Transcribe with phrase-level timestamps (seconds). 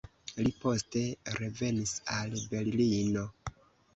[0.45, 1.01] Li poste
[1.41, 3.27] revenis al Berlino.